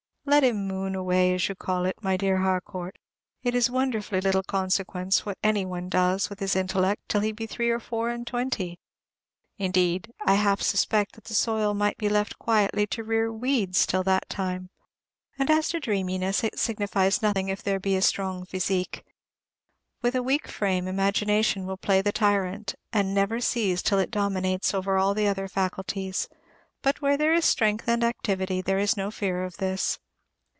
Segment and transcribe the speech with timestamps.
[0.23, 2.95] Let him "moon away," as you call it, my dear Harcourt.
[3.43, 7.47] It is wonderfully little consequence what any one does with his intellect till he be
[7.47, 8.79] three or four and twenty.
[9.57, 14.03] Indeed, I half suspect that the soil might be left quietly to rear weeds till
[14.03, 14.69] that time;
[15.39, 19.03] and as to dreaminess, it signifies nothing if there be a strong "physique."
[20.03, 24.73] With a weak frame, imagination will play the tyrant, and never cease till it dominates
[24.73, 26.29] over all the other faculties;
[26.83, 29.97] but where there is strength and activity, there is no fear of this.